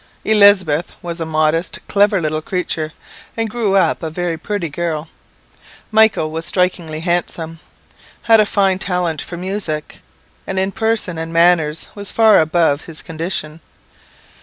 Elizabeth 0.25 0.93
was 1.03 1.19
a 1.19 1.27
modest, 1.27 1.77
clever 1.87 2.19
little 2.19 2.41
creature, 2.41 2.91
and 3.37 3.51
grew 3.51 3.75
up 3.75 4.01
a 4.01 4.09
very 4.09 4.35
pretty 4.35 4.67
girl. 4.67 5.07
Michael 5.91 6.31
was 6.31 6.43
strikingly 6.43 7.01
handsome, 7.01 7.59
had 8.23 8.39
a 8.39 8.47
fine 8.47 8.79
talent 8.79 9.21
for 9.21 9.37
music, 9.37 10.01
and 10.47 10.57
in 10.57 10.71
person 10.71 11.19
and 11.19 11.31
manners 11.31 11.87
was 11.93 12.11
far 12.11 12.39
above 12.39 12.85
his 12.85 13.03
condition. 13.03 13.59